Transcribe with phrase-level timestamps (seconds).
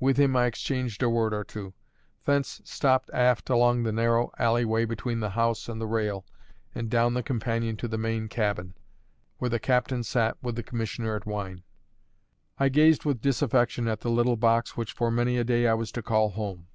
[0.00, 1.72] With him I exchanged a word or two;
[2.24, 6.26] thence stepped aft along the narrow alleyway between the house and the rail,
[6.74, 8.74] and down the companion to the main cabin,
[9.38, 11.62] where the captain sat with the commissioner at wine.
[12.58, 15.92] I gazed with disaffection at the little box which for many a day I was
[15.92, 16.66] to call home.